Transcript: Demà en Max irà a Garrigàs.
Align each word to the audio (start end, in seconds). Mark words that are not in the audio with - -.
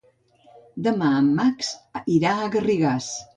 Demà 0.87 1.09
en 1.17 1.27
Max 1.41 1.69
irà 2.15 2.33
a 2.39 2.49
Garrigàs. 2.57 3.13